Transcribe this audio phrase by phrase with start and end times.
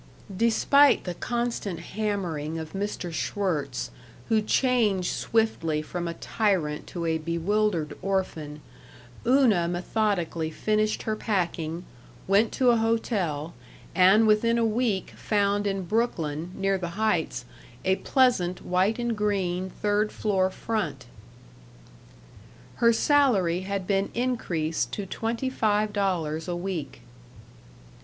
[0.29, 3.13] §3 Despite the constant hammering of Mr.
[3.13, 3.91] Schwirtz,
[4.29, 8.61] who changed swiftly from a tyrant to a bewildered orphan,
[9.27, 11.85] Una methodically finished her packing,
[12.27, 13.53] went to a hotel,
[13.93, 17.45] and within a week found in Brooklyn, near the Heights,
[17.85, 21.05] a pleasant white and green third floor front.
[22.77, 27.03] Her salary had been increased to twenty five dollars a week.